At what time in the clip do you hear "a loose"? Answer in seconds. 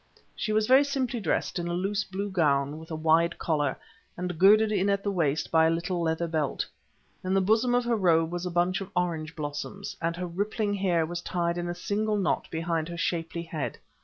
1.67-2.03